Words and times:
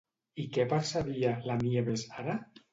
I 0.43 0.45
què 0.55 0.65
percebia, 0.71 1.35
la 1.51 1.61
Nieves, 1.63 2.09
ara? 2.25 2.43